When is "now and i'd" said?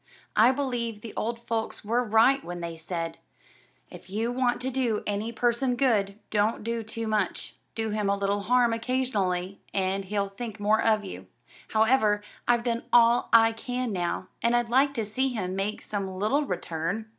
13.93-14.69